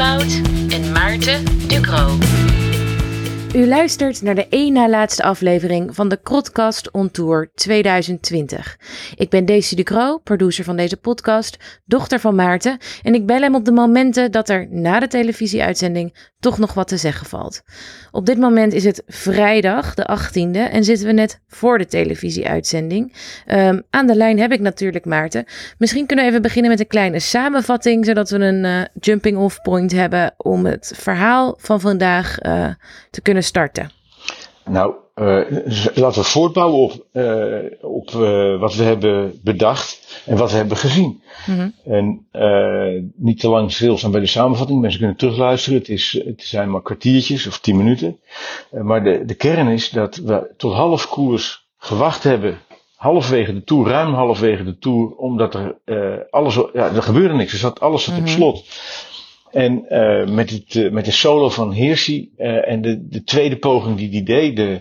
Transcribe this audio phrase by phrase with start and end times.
[0.00, 2.39] En Maarten Ducro.
[3.54, 8.78] U luistert naar de één na laatste aflevering van de Krotcast On Tour 2020.
[9.14, 13.54] Ik ben Daisy Ducro, producer van deze podcast, dochter van Maarten en ik bel hem
[13.54, 17.62] op de momenten dat er na de televisieuitzending toch nog wat te zeggen valt.
[18.10, 23.14] Op dit moment is het vrijdag, de 18e, en zitten we net voor de televisieuitzending.
[23.46, 25.44] Um, aan de lijn heb ik natuurlijk Maarten.
[25.78, 29.60] Misschien kunnen we even beginnen met een kleine samenvatting, zodat we een uh, jumping off
[29.60, 32.68] point hebben om het verhaal van vandaag uh,
[33.10, 33.90] te kunnen starten.
[34.64, 35.40] Nou, uh,
[35.94, 36.92] laten we voortbouwen op,
[37.80, 38.10] op
[38.60, 41.22] wat we hebben bedacht en wat we hebben gezien.
[41.46, 41.74] Mm-hmm.
[41.84, 42.26] En
[43.16, 44.80] niet te lang stilstaan bij de samenvatting.
[44.80, 45.78] Mensen kunnen terugluisteren.
[45.78, 48.20] Het, is, het zijn maar kwartiertjes of tien minuten.
[48.70, 52.58] Maar de, de kern is dat we tot half koers gewacht hebben.
[52.96, 55.14] Halfwege de tour, ruim halfwege de tour.
[55.16, 55.76] Omdat er
[56.30, 57.52] alles, ja, er gebeurde niks.
[57.52, 58.64] Er zat alles zat op slot.
[59.50, 59.84] En
[60.34, 64.56] met, het, met de solo van Hirschi en de, de tweede poging die die deed,
[64.56, 64.80] de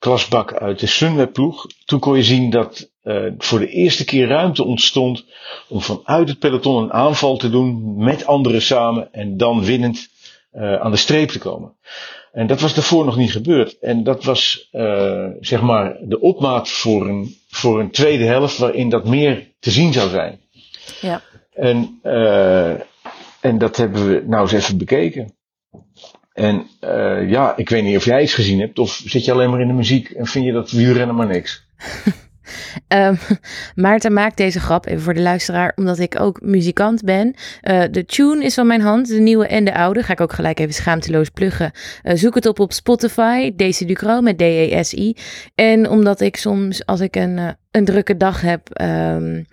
[0.00, 1.66] klasbak uit de Sunweb ploeg.
[1.84, 5.24] Toen kon je zien dat uh, voor de eerste keer ruimte ontstond
[5.68, 10.08] om vanuit het peloton een aanval te doen met anderen samen en dan winnend
[10.52, 11.72] uh, aan de streep te komen.
[12.32, 13.78] En dat was daarvoor nog niet gebeurd.
[13.78, 18.88] En dat was uh, zeg maar de opmaat voor een, voor een tweede helft waarin
[18.88, 20.40] dat meer te zien zou zijn.
[21.00, 21.22] Ja.
[21.52, 22.00] En,
[23.40, 25.34] en dat hebben we nou eens even bekeken.
[26.32, 29.50] En uh, ja, ik weet niet of jij iets gezien hebt, of zit je alleen
[29.50, 31.68] maar in de muziek en vind je dat wielrennen maar niks?
[32.88, 33.18] um,
[33.84, 37.34] Maarten maakt deze grap, even voor de luisteraar, omdat ik ook muzikant ben.
[37.62, 40.02] Uh, de tune is van mijn hand, de nieuwe en de oude.
[40.02, 41.70] Ga ik ook gelijk even schaamteloos pluggen.
[42.02, 45.16] Uh, zoek het op op Spotify, Daisy Ducro met D-E-S-I.
[45.54, 49.46] En omdat ik soms, als ik een, een drukke dag heb, um,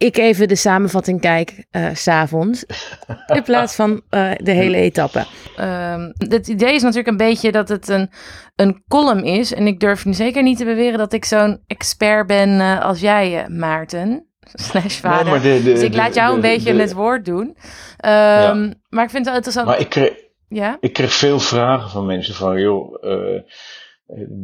[0.00, 2.64] ik even de samenvatting kijk uh, s'avonds.
[3.36, 5.26] In plaats van uh, de hele etappe.
[5.60, 8.10] Um, het idee is natuurlijk een beetje dat het een,
[8.56, 9.54] een column is.
[9.54, 13.48] En ik durf zeker niet te beweren dat ik zo'n expert ben uh, als jij,
[13.48, 14.26] Maarten.
[14.70, 15.40] Slash vader.
[15.40, 17.46] Nee, de, de, dus ik laat jou de, een beetje het woord doen.
[17.46, 17.56] Um,
[18.04, 18.54] ja.
[18.88, 19.66] Maar ik vind het wel interessant.
[19.66, 20.12] Maar ik kreeg,
[20.48, 20.76] ja?
[20.80, 22.60] ik kreeg veel vragen van mensen van...
[22.60, 23.02] joh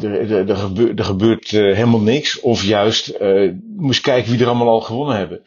[0.00, 2.41] er, gebeurt, er gebeurt uh, helemaal niks.
[2.41, 5.43] Of juist, uh, moest kijken wie er allemaal al gewonnen hebben.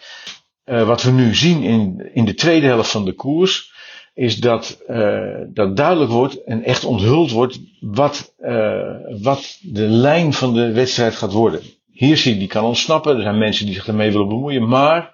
[0.66, 3.72] Uh, wat we nu zien in, in de tweede helft van de koers,
[4.14, 4.84] is dat,
[5.54, 8.34] dat duidelijk wordt en echt onthuld wordt wat,
[9.22, 11.62] wat de lijn van de wedstrijd gaat worden.
[11.92, 13.16] Hier zie je, die kan ontsnappen.
[13.16, 14.68] Er zijn mensen die zich ermee willen bemoeien.
[14.68, 15.14] Maar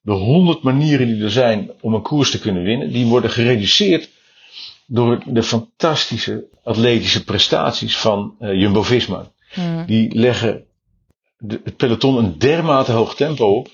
[0.00, 4.10] de honderd manieren die er zijn om een koers te kunnen winnen, die worden gereduceerd
[4.86, 9.32] door de fantastische atletische prestaties van uh, Jumbo-Visma.
[9.54, 9.86] Mm.
[9.86, 10.64] Die leggen
[11.38, 13.68] de, het peloton een dermate hoog tempo op,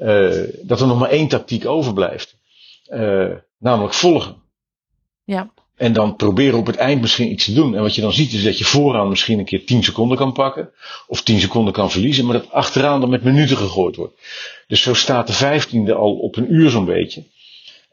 [0.00, 2.36] uh, dat er nog maar één tactiek overblijft.
[2.88, 4.36] Uh, namelijk volgen.
[5.24, 5.52] Ja.
[5.76, 7.74] En dan proberen op het eind misschien iets te doen.
[7.74, 10.32] En wat je dan ziet is dat je vooraan misschien een keer 10 seconden kan
[10.32, 10.70] pakken.
[11.06, 12.24] Of 10 seconden kan verliezen.
[12.24, 14.20] Maar dat achteraan dan met minuten gegooid wordt.
[14.66, 17.24] Dus zo staat de vijftiende al op een uur zo'n beetje.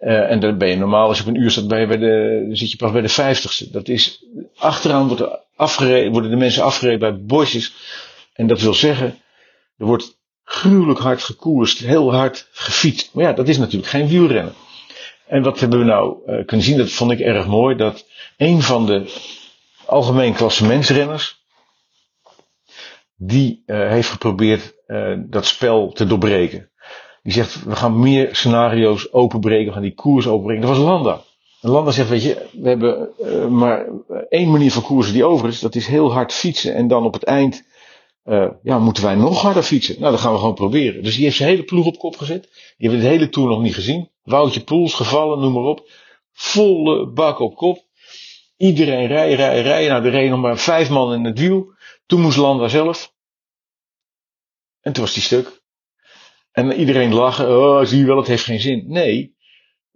[0.02, 2.44] Uh, en dan ben je normaal, als je op een uur staat, je bij de,
[2.48, 3.72] dan zit je pas bij de vijftigste.
[3.72, 4.26] Dat is,
[4.58, 7.74] achteraan wordt er afgereden, worden de mensen afgereden bij bosjes.
[8.34, 9.08] En dat wil zeggen,
[9.78, 13.14] er wordt gruwelijk hard gekoerst, heel hard gefietst.
[13.14, 14.54] Maar ja, dat is natuurlijk geen wielrennen.
[15.28, 18.06] En wat hebben we nou uh, kunnen zien, dat vond ik erg mooi, dat
[18.38, 19.14] een van de
[19.86, 21.42] algemeen klassementsrenners,
[23.16, 24.78] die uh, heeft geprobeerd
[25.18, 26.70] dat spel te doorbreken.
[27.24, 30.62] Die zegt, we gaan meer scenario's openbreken, we gaan die koers openbreken.
[30.62, 31.22] Dat was Landa.
[31.62, 33.86] En Landa zegt, weet je, we hebben uh, maar
[34.30, 35.60] één manier van koersen die over is.
[35.60, 36.76] Dat is heel hard fietsen.
[36.76, 37.64] En dan op het eind,
[38.26, 40.00] uh, ja, moeten wij nog harder fietsen.
[40.00, 41.04] Nou, dat gaan we gewoon proberen.
[41.04, 42.42] Dus die heeft zijn hele ploeg op kop gezet.
[42.78, 44.10] Die hebben de hele tour nog niet gezien.
[44.24, 45.90] Woutje Poels, gevallen, noem maar op.
[46.32, 47.84] Volle bak op kop.
[48.58, 49.90] Iedereen rijden, rijden, rijden.
[49.90, 51.74] Nou, er reden nog maar vijf man in het wiel.
[52.06, 53.14] Toen moest Landa zelf.
[54.82, 55.59] En toen was die stuk.
[56.60, 58.84] En iedereen lachen, oh, zie je wel, het heeft geen zin.
[58.88, 59.36] Nee,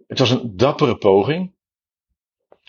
[0.06, 1.54] het was een dappere poging.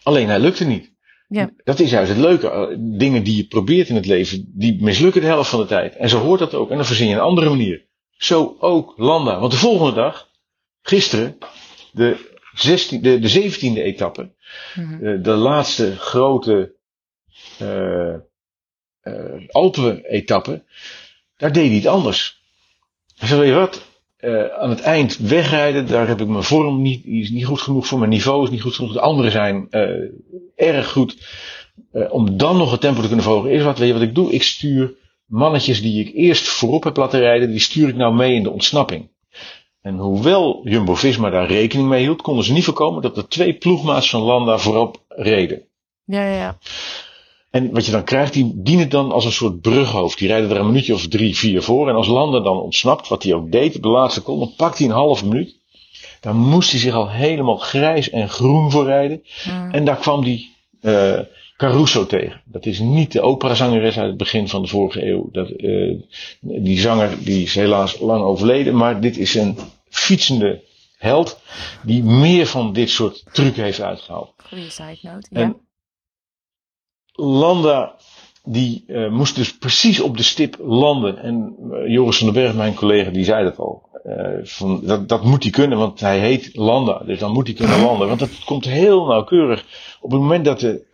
[0.04, 0.94] Alleen hij lukte niet.
[1.28, 1.52] Ja.
[1.64, 2.78] Dat is juist het leuke.
[2.80, 5.96] Dingen die je probeert in het leven, die mislukken de helft van de tijd.
[5.96, 6.70] En zo hoort dat ook.
[6.70, 7.86] En dan verzin je een andere manier.
[8.18, 9.40] Zo ook Landa.
[9.40, 10.30] Want de volgende dag,
[10.82, 11.38] gisteren,
[11.92, 14.34] de, 16, de, de 17e etappe,
[14.76, 15.00] mm-hmm.
[15.00, 16.76] de, de, laatste grote
[17.62, 18.16] uh,
[19.04, 20.64] uh, Alpen-etappe,
[21.38, 22.45] daar deed hij het anders.
[23.16, 23.86] Zei, weet je wat?
[24.20, 27.88] Uh, aan het eind wegrijden, daar heb ik mijn vorm niet, is niet goed genoeg
[27.88, 28.94] voor mijn niveau, is niet goed genoeg.
[28.94, 30.12] De anderen zijn uh,
[30.56, 31.18] erg goed.
[31.94, 34.16] Uh, om dan nog het tempo te kunnen volgen, is wat, weet je wat ik
[34.16, 34.32] doe?
[34.32, 34.94] Ik stuur
[35.26, 38.52] mannetjes die ik eerst voorop heb laten rijden, die stuur ik nou mee in de
[38.52, 39.10] ontsnapping.
[39.82, 44.10] En hoewel Jumbo-Visma daar rekening mee hield, konden ze niet voorkomen dat er twee ploegmaats
[44.10, 45.62] van Landa voorop reden.
[46.04, 46.58] Ja, ja.
[47.56, 50.18] En wat je dan krijgt, die dienen dan als een soort brughoofd.
[50.18, 51.90] Die rijden er een minuutje of drie, vier voor.
[51.90, 54.78] En als Landa dan ontsnapt, wat hij ook deed op de laatste seconde, dan pakt
[54.78, 55.56] hij een halve minuut.
[56.22, 59.24] Dan moest hij zich al helemaal grijs en groen voorrijden.
[59.50, 59.72] Mm.
[59.72, 61.20] En daar kwam die eh,
[61.58, 62.42] Caruso tegen.
[62.46, 65.30] Dat is niet de operazangeres uit het begin van de vorige eeuw.
[65.32, 65.96] Dat, eh,
[66.40, 68.76] die zanger die is helaas lang overleden.
[68.76, 69.58] Maar dit is een
[69.90, 70.64] fietsende
[70.98, 71.40] held.
[71.84, 74.34] Die meer van dit soort trucken heeft uitgehaald.
[74.38, 75.28] Goeie side note.
[75.32, 75.42] Ja.
[75.42, 75.56] En
[77.16, 77.96] Landa,
[78.44, 81.18] die eh, moest dus precies op de stip landen.
[81.18, 83.90] En eh, Joris van den Berg, mijn collega, die zei dat al.
[84.04, 87.02] Eh, van, dat, dat moet hij kunnen, want hij heet Landa.
[87.06, 88.08] Dus dan moet hij kunnen landen.
[88.08, 89.66] Want dat komt heel nauwkeurig.
[90.02, 90.86] Op het moment dat de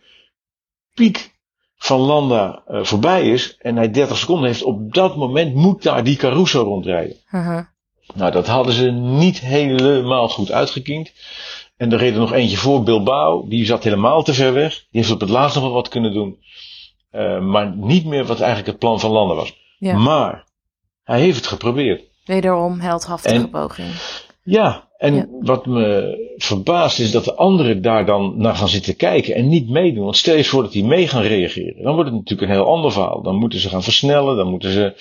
[0.94, 1.30] piek
[1.76, 6.16] van Landa voorbij is en hij 30 seconden heeft, op dat moment moet daar die
[6.16, 7.16] Caruso rondrijden.
[8.14, 11.12] Nou, dat hadden ze niet helemaal goed uitgekiend.
[11.82, 13.48] En er reed er nog eentje voor, Bilbao.
[13.48, 14.72] Die zat helemaal te ver weg.
[14.74, 16.38] Die heeft op het laatst nog wel wat kunnen doen.
[17.10, 19.56] Eh, maar niet meer wat eigenlijk het plan van Landen was.
[19.78, 19.96] Ja.
[19.98, 20.44] Maar
[21.04, 22.02] hij heeft het geprobeerd.
[22.24, 23.88] Wederom heldhaftige En- poging.
[24.42, 25.26] Ja, en Ja.
[25.40, 29.68] wat me verbaast is dat de anderen daar dan naar gaan zitten kijken en niet
[29.68, 30.04] meedoen.
[30.04, 31.82] Want stel je voor dat die mee gaan reageren.
[31.82, 33.22] Dan wordt het natuurlijk een heel ander verhaal.
[33.22, 34.92] Dan moeten ze gaan versnellen, dan moeten ze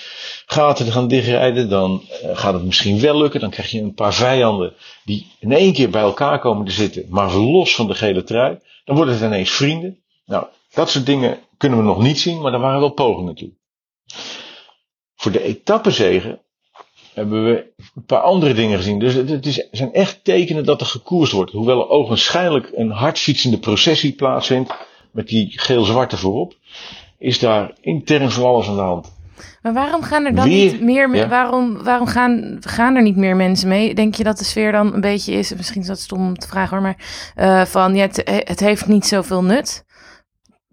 [0.45, 1.69] gaten gaan dichtrijden.
[1.69, 3.39] Dan eh, gaat het misschien wel lukken.
[3.39, 7.05] Dan krijg je een paar vijanden die in één keer bij elkaar komen te zitten.
[7.09, 8.57] Maar los van de gele trui.
[8.85, 10.03] Dan worden het ineens vrienden.
[10.25, 13.51] Nou, dat soort dingen kunnen we nog niet zien, maar daar waren wel pogingen toe.
[15.15, 16.41] Voor de etappezegen
[17.13, 18.99] hebben we een paar andere dingen gezien.
[18.99, 21.51] Dus het, het is, zijn echt tekenen dat er gekoerst wordt.
[21.51, 24.73] Hoewel er ogenschijnlijk een hardfietsende processie plaatsvindt.
[25.11, 26.53] Met die geel-zwarte voorop.
[27.17, 29.13] Is daar intern van alles aan de hand.
[29.61, 31.15] Maar waarom gaan er dan Weer- niet meer...
[31.15, 31.27] ja.
[31.27, 33.93] Waarom, waarom gaan, gaan er niet meer mensen mee?
[33.95, 35.53] Denk je dat de sfeer dan een beetje is...
[35.55, 37.31] Misschien is dat stom om te vragen hoor, maar...
[37.35, 39.85] eh, van, ja, het, het heeft niet zoveel nut.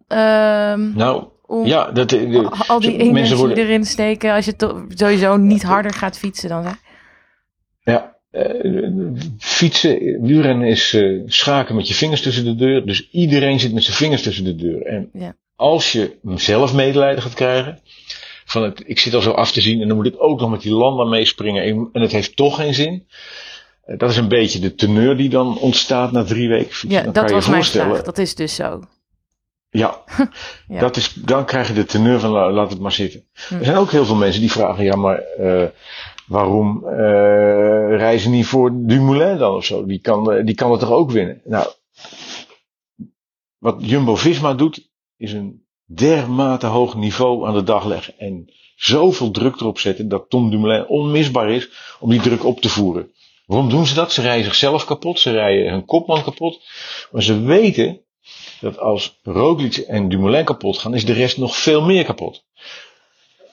[0.07, 4.33] Ehm, Nou, om ja, dat, de, de- al die energie worden, erin steken...
[4.35, 6.65] als je to- sowieso niet harder gaat fietsen dan...
[6.65, 6.73] Hè?
[7.93, 8.89] ja, eh,
[9.39, 12.87] fietsen, wielrennen is eh, schaken met je vingers tussen de deur.
[12.87, 14.83] Dus iedereen zit met zijn vingers tussen de deur.
[14.87, 15.35] En Ja.
[15.57, 17.79] als je zelf medelijden gaat krijgen.
[18.45, 20.51] Van het, ik zit al zo af te zien en dan moet ik ook nog
[20.51, 21.91] met die landa meespringen.
[21.93, 23.07] En, het heeft toch geen zin.
[23.85, 26.91] Eh, Dat is een beetje de teneur die dan ontstaat na drie weken fietsen.
[26.91, 28.03] Ja, dan dat was mijn vraag.
[28.03, 28.83] Dat is dus zo.
[29.71, 30.03] Ja,
[30.69, 30.81] Ja.
[30.81, 33.25] Dat is, dan krijg je de teneur van la- laat het maar zitten.
[33.49, 33.55] Hm.
[33.55, 35.69] Er zijn ook heel veel mensen die vragen, ja maar eh,
[36.27, 39.87] waarom eh, reizen niet voor Dumoulin dan of zo?
[39.87, 41.41] Die kan, eh, die kan het toch ook winnen?
[41.45, 41.67] Nou,
[43.59, 48.19] wat Jumbo-Visma doet, is een dermate hoog niveau aan de dag leggen.
[48.19, 51.69] En zoveel druk erop zetten dat Tom Dumoulin onmisbaar is
[52.01, 53.13] om die druk op te voeren.
[53.47, 54.13] Waarom doen ze dat?
[54.13, 56.61] Ze rijden zichzelf kapot, ze rijden hun kopman kapot.
[57.13, 58.01] Maar ze weten
[58.61, 62.45] dat als Roglic en Dumoulin kapot gaan, is de rest nog veel meer kapot.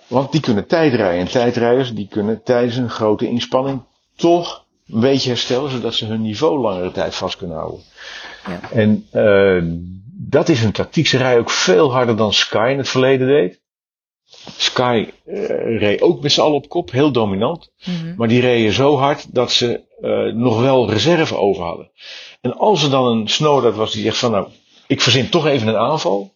[0.08, 1.20] Want die kunnen tijdrijden.
[1.20, 3.82] En tijdrijders die kunnen tijdens een grote inspanning
[4.16, 7.82] toch een beetje herstellen, zodat ze hun niveau langere tijd vast kunnen houden.
[8.48, 8.72] Ja.
[8.72, 9.64] En eh,
[10.18, 11.08] dat is hun tactiek.
[11.08, 13.64] Ze rijden ook veel harder dan Sky in het verleden deed.
[14.58, 17.72] Sky eh, reed ook met z'n allen op kop, heel dominant.
[17.86, 18.16] Mhm.
[18.16, 21.92] Maar die reden zo hard dat ze eh, nog wel reserve over hadden.
[22.42, 24.48] En als er dan een Snowdart was die zegt van nou,
[24.88, 26.34] ik verzin toch even een aanval.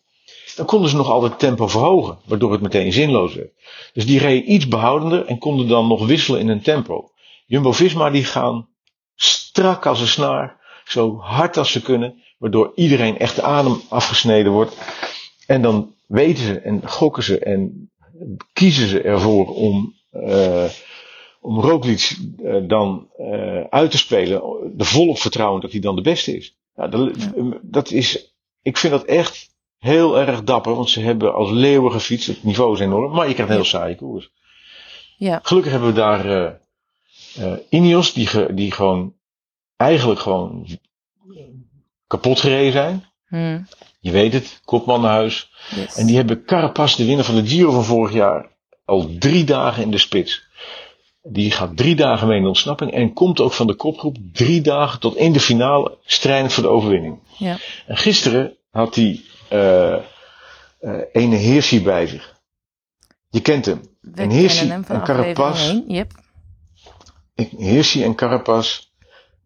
[0.56, 3.52] Dan konden ze nog altijd het tempo verhogen, waardoor het meteen zinloos werd.
[3.94, 7.12] Dus die reden iets behoudender en konden dan nog wisselen in hun tempo.
[7.46, 8.68] Jumbo-Visma die gaan
[9.16, 14.52] strak als een snaar, zo hard als ze kunnen, waardoor iedereen echt de adem afgesneden
[14.52, 14.78] wordt.
[15.46, 17.92] En dan weten ze en gokken ze en
[18.54, 20.70] kiezen ze ervoor om, eh
[21.42, 24.42] om Roglic eh, dan eh, uit te spelen,
[24.76, 26.58] de volop vertrouwen dat hij dan de beste is.
[26.76, 27.12] Nou, dat,
[27.62, 28.36] dat is,
[28.70, 32.28] ik vind dat echt heel erg dapper, want ze hebben als leeuwen gefietst.
[32.28, 34.30] Het niveau is enorm, maar je krijgt een heel saaie koers.
[35.18, 35.40] Ja.
[35.44, 36.52] Gelukkig hebben we daar eh
[37.36, 39.14] eh, Ineos, die, ge- die gewoon
[39.76, 40.68] eigenlijk gewoon
[42.08, 43.06] kapot gereden zijn.
[43.28, 43.62] Hm.
[44.00, 45.50] Je weet het, kopman naar huis.
[45.76, 45.96] Yes.
[45.96, 48.48] En die hebben Carapaz, de winnaar van de Giro van vorig jaar,
[48.86, 50.48] al drie dagen in de spits.
[51.22, 54.62] Die gaat drie dagen mee in de ontsnapping en komt ook van de kopgroep drie
[54.62, 57.20] dagen tot in de finale strijdend voor de overwinning.
[57.38, 57.58] Ja.
[57.88, 59.94] En gisteren had hij eh
[60.80, 62.38] eh ene Hirschi bij zich.
[63.30, 63.82] Je kent hem.
[64.02, 65.70] We en kennen hem en aflevering Carapaz.
[65.70, 65.84] 1.
[65.88, 66.12] Yep.
[67.58, 68.90] Hirschi en Carapaz,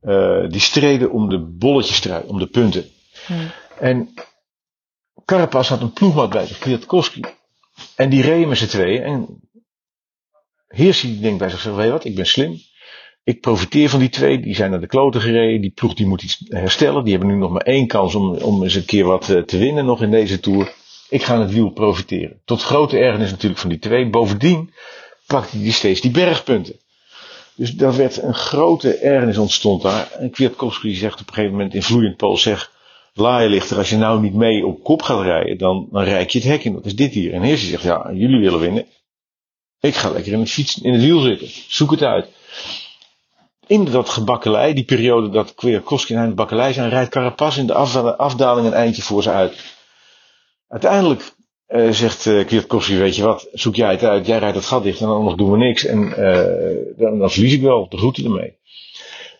[0.02, 2.90] eh, die streden om de bolletjestrui, om de punten.
[3.26, 3.34] Hm.
[3.80, 4.14] En
[5.26, 7.22] Carapaz had een ploegmaat bij zich, Kwiatkowski.
[7.96, 9.04] En die reden met z'n tweeën.
[9.04, 9.42] En
[10.68, 12.62] Hirschi denkt bij zichzelf, weet je wat, ik ben slim.
[13.24, 14.40] Ik profiteer van die twee.
[14.40, 15.62] Die zijn naar de kloten gereden.
[15.62, 17.04] Die ploeg die moet iets herstellen.
[17.04, 19.58] Die hebben nu nog maar één kans om, om eens een keer wat eh, te
[19.58, 20.74] winnen nog in deze Tour.
[21.10, 22.42] Ik ga het wiel profiteren.
[22.46, 24.10] Tot grote ergernis natuurlijk van die twee.
[24.10, 24.74] Bovendien
[25.28, 26.76] pakte hij steeds die bergpunten.
[27.56, 30.12] Dus daar werd een grote ergernis ontstond daar.
[30.12, 32.72] En Kwiatkowski zegt op een gegeven moment in vloeiend Pools, zeg,
[33.14, 36.48] laaienlichter, als je nou niet mee op kop gaat rijden, dan, dan rijk je het
[36.48, 36.74] hek in.
[36.74, 37.34] Dat is dit hier.
[37.34, 38.86] En Heersie zegt, ja, jullie willen winnen.
[39.80, 41.48] Ik ga lekker in fiets, in het wiel zitten.
[41.68, 42.28] Zoek het uit.
[43.68, 47.74] In dat gebakkelei, die periode dat Kwiatkowski en het bakkelei zijn, rijdt Carapaz in de
[48.18, 49.76] afdaling een eindje voor ze uit.
[50.68, 51.36] Uiteindelijk
[51.68, 54.84] uh, zegt uh, Kwiatkowski, weet je wat, zoek jij het uit, jij rijdt het gat
[54.84, 55.86] dicht en anders doen we niks.
[55.86, 58.58] En uh, dan, dan verlies ik wel, de groeten ermee.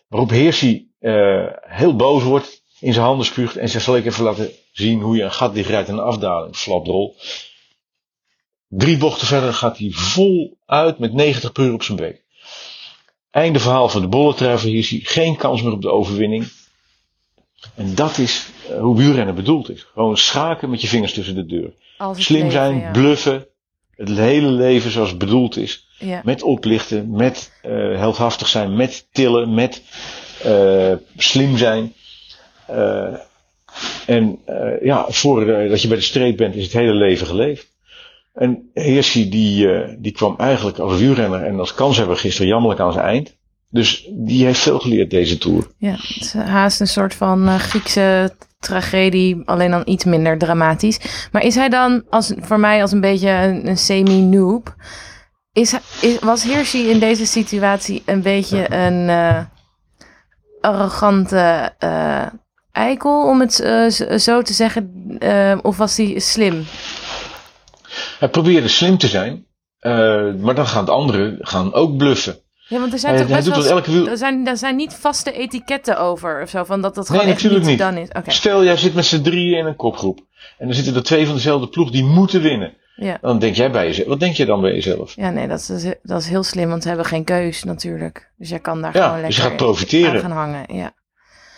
[0.08, 0.92] Waarop Heersie
[1.60, 5.16] heel boos wordt, in zijn handen spuugt en zegt, zal ik even laten zien hoe
[5.16, 7.16] je een gat dicht rijdt in een afdaling, flapdrol.
[8.68, 12.23] Drie bochten verder gaat hij vol uit met 90 per op zijn bek.
[13.34, 16.46] Einde verhaal van de bolletrever, hier zie geen kans meer op de overwinning.
[17.74, 18.46] En dat is
[18.80, 19.86] hoe wielrennen bedoeld is.
[19.92, 21.72] Gewoon schaken met je vingers tussen de deur.
[22.16, 23.46] Slim zijn, bluffen.
[23.96, 25.86] Het hele leven zoals het bedoeld is.
[25.98, 26.20] Ja.
[26.24, 29.82] Met oplichten, met uh, heldhaftig zijn, met tillen, met
[30.46, 31.94] uh, slim zijn.
[32.70, 33.14] Uh,
[34.06, 34.38] en
[34.82, 37.72] ja, voordat je bij de streep bent, is het hele leven geleefd.
[38.34, 43.04] En Heersi die, die kwam eigenlijk als wielrenner en als kanshebber gisteren jammerlijk aan zijn
[43.04, 43.36] eind.
[43.70, 45.66] Dus die heeft veel geleerd deze Tour.
[45.78, 51.28] Ja, het is haast een soort van Griekse tragedie, alleen dan iets minder dramatisch.
[51.32, 53.30] Maar is hij dan, als, voor mij als een beetje
[53.64, 54.74] een, semi-noob,
[55.52, 59.38] is, is, was Hirschi in deze situatie een beetje een uh,
[60.60, 62.26] arrogante uh,
[62.72, 64.92] eikel, om het uh, zo te zeggen,
[65.62, 66.64] of was hij slim?
[68.18, 69.46] Hij probeerde slim te zijn,
[70.40, 72.38] maar dan gaan de anderen gaan ook bluffen.
[72.68, 74.10] Ja, want er zijn toch best wel, elke...
[74.10, 77.34] er, zijn, er zijn niet vaste etiketten over of zo, van dat dat gewoon nee,
[77.34, 77.78] echt niet, niet.
[77.78, 78.08] dan is.
[78.08, 78.34] Okay.
[78.34, 80.18] Stel, jij zit met z'n drieën in een kopgroep.
[80.58, 82.74] En dan zitten er twee van dezelfde ploeg die moeten winnen.
[82.96, 83.18] Ja.
[83.20, 84.08] Dan denk jij bij jezelf.
[84.08, 85.16] Wat denk je dan bij jezelf?
[85.16, 88.32] Ja, nee, dat is, dat is heel slim, want ze hebben geen keus natuurlijk.
[88.36, 90.20] Dus jij kan daar gewoon lekker dus je gaat profiteren.
[90.20, 90.74] gaan hangen.
[90.74, 90.94] Ja,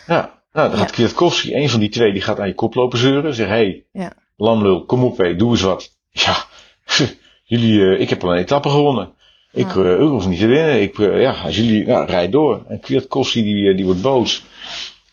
[0.07, 2.97] ja nou, dan gaat Kwiatkowski, een van die twee, die gaat aan je kop lopen
[2.97, 3.33] zeuren.
[3.33, 4.13] Zeg, hé, hey, ja.
[4.35, 5.96] lamlul, kom op hé, doe eens wat.
[6.25, 6.45] Ja,
[7.43, 9.13] jullie, uh, ik heb al een etappe gewonnen.
[9.51, 10.81] Ik, uh, ik hoef niet te winnen.
[10.81, 12.65] Ik, uh, ja, als jullie, ja, rijd door.
[12.67, 14.43] En Kwiatkowski die, die wordt boos.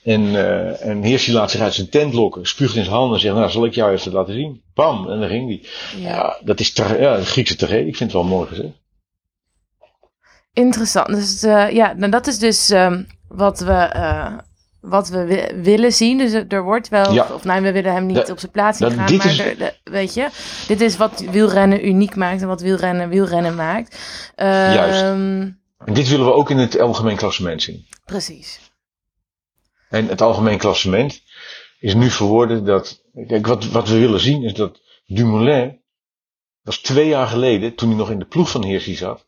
[0.02, 3.20] En, uh, en Heersi laat zich uit zijn tent lokken, spuugt in zijn handen en
[3.20, 4.62] zegt, nou, zal ik jou even laten zien?
[4.75, 5.68] Bam, en dan ging hij.
[6.00, 6.08] Ja.
[6.08, 6.38] ja.
[6.44, 7.87] dat is ja, een Griekse tragedie.
[7.87, 8.73] Ik vind het wel mooi gezegd.
[10.52, 11.06] Interessant.
[11.06, 14.38] Dus uh, ja, nou, dat is dus um, wat we uh,
[14.84, 16.18] wat we willen zien.
[16.18, 17.26] Dus er wordt wel, ja.
[17.32, 19.36] of nee, we willen hem niet op zijn plaats zien gaan, maar is...
[19.36, 20.28] de, weet je,
[20.66, 23.98] dit is wat wielrennen uniek maakt en wat wielrennen wielrennen maakt.
[24.36, 25.02] Juist.
[25.84, 27.86] En dit willen we ook in het algemeen klassement zien.
[28.04, 28.60] Precies.
[29.88, 31.22] En het algemeen klassement
[31.78, 35.80] is nu verwoorden dat, kijk, wat, wat we willen zien is dat Dumoulin,
[36.62, 39.26] was twee jaar geleden, toen hij nog in de ploeg van Heersi zat,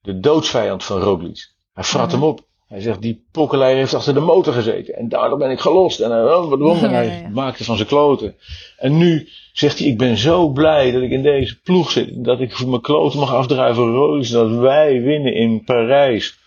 [0.00, 1.52] de doodsvijand van Roglic.
[1.72, 2.47] Hij frat hem op.
[2.68, 4.94] Hij zegt, die pokkelij heeft achter de motor gezeten.
[4.94, 6.00] En daardoor ben ik gelost.
[6.00, 8.36] En hij, oh, wat hij maakte van zijn kloten.
[8.76, 12.24] En nu zegt hij, ik ben zo blij dat ik in deze ploeg zit.
[12.24, 14.28] Dat ik mijn kloten mag afdrijven Roos.
[14.28, 16.38] Dat wij winnen in Parijs.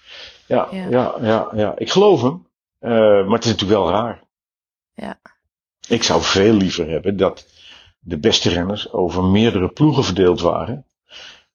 [0.48, 1.50] Ja, ja, ja, ja.
[1.56, 1.78] ja.
[1.78, 2.48] Ik geloof hem.
[2.82, 4.24] Uh, maar het is natuurlijk wel raar.
[4.94, 5.20] Ja.
[5.88, 7.46] Ik zou veel liever hebben dat
[8.00, 10.86] de beste renners over meerdere ploegen verdeeld waren.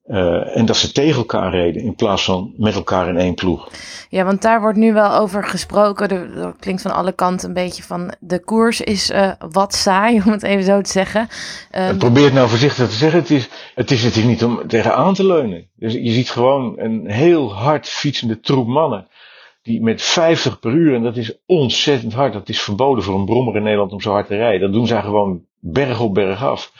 [0.07, 3.69] Uh, en dat ze tegen elkaar reden in plaats van met elkaar in één ploeg.
[4.09, 6.35] Ja, want daar wordt nu wel over gesproken.
[6.35, 10.31] Dat klinkt van alle kanten een beetje van de koers is uh, wat saai, om
[10.31, 11.27] het even zo te zeggen.
[11.71, 13.19] Um, probeer het nou voorzichtig te zeggen.
[13.19, 15.67] Het is, het is natuurlijk niet om tegenaan te leunen.
[15.75, 19.07] Dus je ziet gewoon een heel hard fietsende troep mannen.
[19.61, 22.33] Die met 50 per uur, en dat is ontzettend hard.
[22.33, 24.61] Dat is verboden voor een brommer in Nederland om zo hard te rijden.
[24.61, 26.71] Dat doen zij gewoon berg op berg af.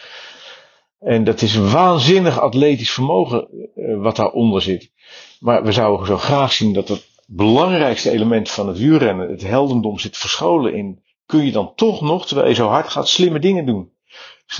[1.00, 4.92] En dat is een waanzinnig atletisch vermogen uh, wat daaronder zit.
[5.40, 10.00] Maar we zouden zo graag zien dat het belangrijkste element van het wielrennen, het heldendom,
[10.00, 11.04] zit verscholen in.
[11.26, 13.92] Kun je dan toch nog, terwijl je zo hard gaat, slimme dingen doen?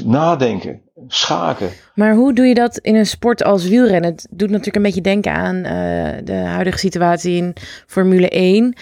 [0.04, 1.70] Nadenken, schaken.
[1.96, 4.12] Maar hoe doe je dat in een sport als wielrennen?
[4.12, 5.64] Het doet natuurlijk een beetje denken aan uh,
[6.24, 7.54] de huidige situatie in
[7.88, 8.66] Formule 1.
[8.66, 8.78] Uh,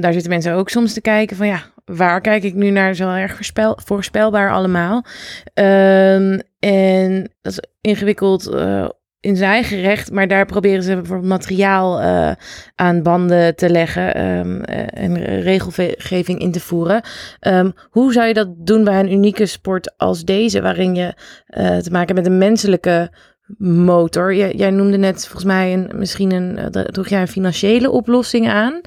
[0.00, 2.94] daar zitten mensen ook soms te kijken van ja, waar kijk ik nu naar?
[2.94, 5.04] Zo erg voorspel, voorspelbaar allemaal.
[5.54, 8.88] Um, en dat is ingewikkeld uh,
[9.26, 12.30] in zijn eigen recht, maar daar proberen ze bijvoorbeeld materiaal uh,
[12.74, 17.02] aan banden te leggen um, en regelgeving in te voeren.
[17.40, 21.14] Um, hoe zou je dat doen bij een unieke sport als deze, waarin je
[21.50, 23.10] uh, te maken hebt met een menselijke
[23.58, 24.34] motor.
[24.34, 28.80] Jij, jij noemde net volgens mij een, misschien een, droeg jij een financiële oplossing aan.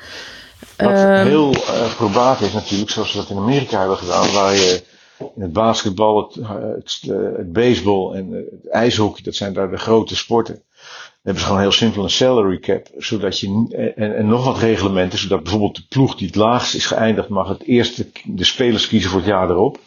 [0.78, 1.56] Wat um, heel
[1.98, 4.84] probaat is natuurlijk, zoals we dat in Amerika hebben gedaan, waar je
[5.20, 7.02] in het basketbal, het, het,
[7.38, 10.54] het baseball en het ijshockey, dat zijn daar de grote sporten.
[10.54, 13.48] Dan hebben ze gewoon heel simpel een salary cap, zodat je,
[13.96, 17.48] en, en nog wat reglementen, zodat bijvoorbeeld de ploeg die het laagst is geëindigd, mag
[17.48, 19.80] het eerste de spelers kiezen voor het jaar erop.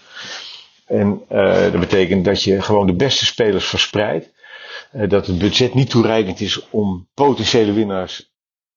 [0.87, 4.31] En uh, dat betekent dat je gewoon de beste spelers verspreidt.
[5.09, 8.33] Dat het budget niet toereikend is om potentiële winnaars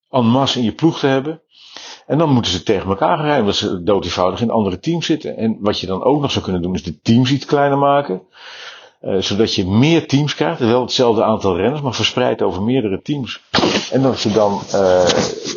[0.10, 1.42] en masse in je ploeg te hebben.
[2.08, 5.38] En dan moeten ze tegen elkaar rijden, omdat ze dood eenvoudig in andere teams zitten.
[5.38, 8.22] En wat je dan ook nog zou kunnen doen, is de teams iets kleiner maken.
[9.02, 13.44] Uh, zodat je meer teams krijgt, wel hetzelfde aantal renners, maar verspreid over meerdere teams.
[13.92, 15.06] En dat je dan, uh,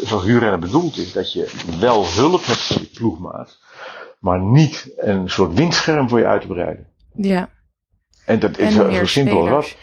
[0.04, 1.50] zoals huurrennen bedoeld is, dat je
[1.80, 3.58] wel hulp hebt van je ploegmaat,
[4.18, 6.86] maar niet een soort windscherm voor je uit te breiden.
[7.14, 7.48] Ja.
[8.24, 9.76] En dat is zo simpel als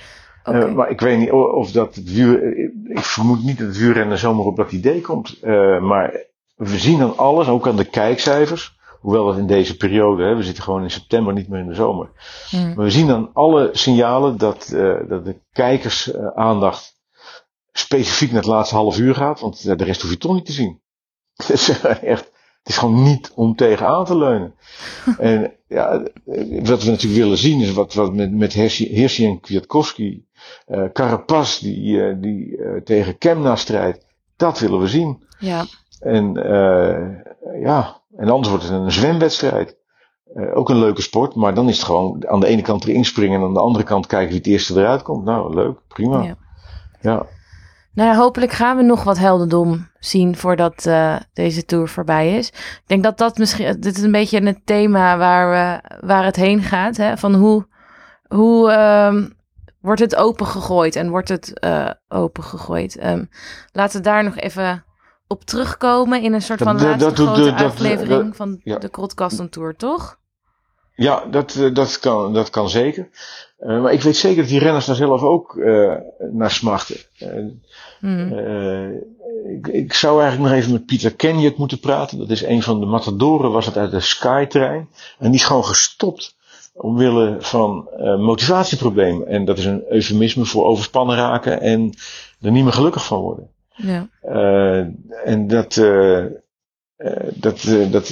[0.43, 0.53] dat.
[0.55, 0.69] Okay.
[0.69, 2.57] Uh, maar ik weet niet of dat het vuur,
[2.87, 5.37] ik vermoed niet dat het vuurrennen zomaar op dat idee komt.
[5.43, 8.75] Uh, maar we zien dan alles, ook aan de kijkcijfers.
[8.99, 11.73] Hoewel dat in deze periode, hè, we zitten gewoon in september, niet meer in de
[11.73, 12.09] zomer.
[12.51, 12.73] Mm.
[12.73, 16.95] Maar we zien dan alle signalen dat, uh, dat de kijkersaandacht
[17.71, 19.39] specifiek naar het laatste half uur gaat.
[19.39, 20.81] Want de rest hoef je toch niet te zien.
[21.35, 22.31] Het is echt,
[22.63, 24.55] het is gewoon niet om tegenaan te leunen.
[25.19, 26.03] en ja,
[26.63, 28.55] wat we natuurlijk willen zien is wat, wat met, met
[29.19, 30.25] en Kwiatkowski,
[30.67, 35.23] uh, Carapaz die, uh, die uh, tegen Kemna strijdt, dat willen we zien.
[35.39, 35.65] Ja.
[35.99, 39.77] En uh, ja, en anders wordt het een zwemwedstrijd.
[40.35, 43.05] Uh, ook een leuke sport, maar dan is het gewoon aan de ene kant erin
[43.05, 45.23] springen en aan de andere kant kijken wie het eerste eruit komt.
[45.25, 46.21] Nou, leuk, prima.
[46.21, 46.35] Ja.
[47.01, 47.25] ja.
[47.93, 52.47] Nou ja, hopelijk gaan we nog wat heldendom zien voordat uh, deze tour voorbij is.
[52.49, 56.35] Ik denk dat dat misschien, dit is een beetje het thema waar, we, waar het
[56.35, 56.97] heen gaat.
[56.97, 57.17] Hè?
[57.17, 57.67] Van hoe,
[58.27, 59.25] hoe uh,
[59.81, 63.03] wordt het opengegooid en wordt het uh, opengegooid?
[63.03, 63.29] Um,
[63.71, 64.83] laten we daar nog even
[65.27, 68.77] op terugkomen in een soort van laatste dat, grote de, aflevering van ja.
[68.77, 70.17] de Krotkasten Tour, toch?
[70.95, 73.09] Ja, dat, eh, dat, kan, dat kan zeker.
[73.59, 75.93] Uh, maar ik weet zeker dat die renners daar zelf ook uh,
[76.31, 76.97] naar smachten.
[77.19, 77.29] Uh,
[77.99, 78.33] mm.
[79.45, 82.17] ik, ik, zou eigenlijk nog even met Pieter Kenjuk moeten praten.
[82.17, 84.89] Dat is een van de matadoren, was het uit de Skytrain.
[85.19, 86.35] En die is gewoon gestopt
[86.73, 89.27] omwille van motivatieproblemen.
[89.27, 91.93] En dat is een eufemisme voor overspannen raken en
[92.41, 93.49] er niet meer gelukkig van worden.
[93.75, 94.09] Ja.
[94.23, 94.77] Uh,
[95.25, 96.25] en dat, uh,
[97.33, 98.09] dat, dat, dat,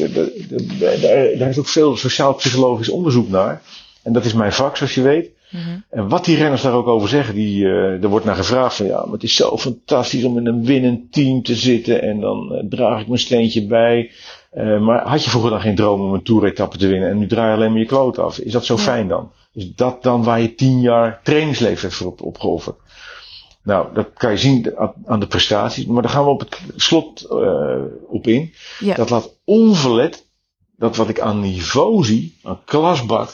[0.80, 3.62] daar, daar is ook veel sociaal-psychologisch onderzoek naar.
[4.04, 5.32] En dat is mijn vak, zoals je weet.
[5.49, 5.84] -hmm.
[5.89, 9.04] En wat die renners daar ook over zeggen, die, er wordt naar gevraagd van ja,
[9.04, 13.02] maar het is zo fantastisch om in een winnend team te zitten en dan draag
[13.02, 14.12] ik mijn steentje bij.
[14.58, 17.28] Uh, maar had je vroeger dan geen droom om een toeretappe te winnen en nu
[17.28, 18.38] draai je alleen maar je kloot af?
[18.38, 18.82] Is dat zo ja.
[18.82, 19.32] fijn dan?
[19.54, 22.76] Is dat dan waar je tien jaar trainingsleven voor op, opgeofferd?
[23.63, 24.73] Nou, dat kan je zien
[25.06, 25.86] aan de prestaties.
[25.86, 28.54] Maar daar gaan we op het slot uh, op in.
[28.80, 28.95] Ja.
[28.95, 30.28] Dat laat onverlet
[30.78, 33.30] dat wat ik aan niveau zie, aan klasbak,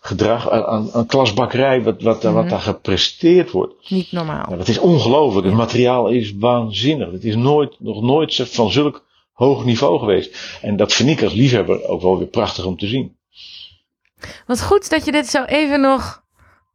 [0.00, 2.34] gedrag, aan, aan klasbakkerij, wat, wat, mm -hmm.
[2.34, 3.90] wat daar gepresteerd wordt.
[3.90, 4.44] Niet normaal.
[4.44, 5.44] Nou, dat is ongelooflijk.
[5.44, 5.50] Ja.
[5.50, 7.10] Het materiaal is waanzinnig.
[7.10, 10.58] Het is nooit, nog nooit van zulk hoog niveau geweest.
[10.62, 13.16] En dat vind ik als liefhebber ook wel weer prachtig om te zien.
[14.46, 16.23] Wat goed dat je dit zo even nog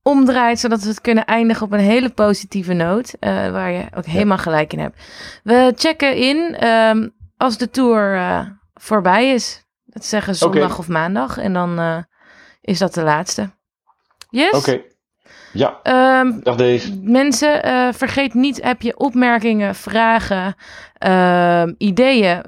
[0.04, 4.06] omdraait, zodat we het kunnen eindigen op een hele positieve noot, uh, waar je ook
[4.06, 5.04] helemaal gelijk in hebt.
[5.44, 8.40] We checken in um, als de tour uh,
[8.74, 9.68] voorbij is.
[9.86, 10.78] Dat zeggen zondag okay.
[10.78, 11.38] of maandag.
[11.38, 11.98] En dan uh,
[12.62, 13.50] is dat de laatste.
[14.30, 14.52] Yes?
[14.52, 14.58] Oké.
[14.58, 14.88] Okay.
[15.54, 15.80] Ja.
[16.20, 17.00] Um, Dag deze.
[17.02, 20.56] Mensen, uh, vergeet niet, heb je opmerkingen, vragen,
[21.06, 22.44] uh, ideeën,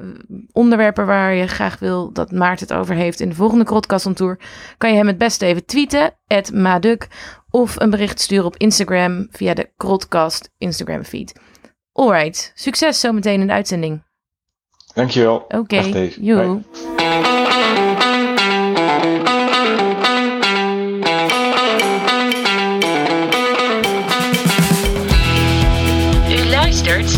[0.52, 4.40] onderwerpen waar je graag wil dat Maarten het over heeft in de volgende Tour,
[4.78, 6.14] kan je hem het beste even tweeten,
[6.54, 7.08] Maduk,
[7.52, 11.34] of een bericht sturen op Instagram via de Krotcast Instagram feed.
[11.94, 14.04] Alright, succes zometeen in de uitzending.
[14.94, 15.36] Dankjewel.
[15.36, 16.08] Oké, okay.
[16.08, 16.62] joe.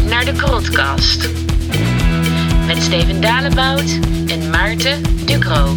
[0.10, 1.30] naar de Krotcast.
[2.66, 5.76] Met Steven Dalebout en Maarten Ducro.